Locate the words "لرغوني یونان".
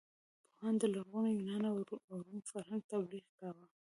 0.93-1.63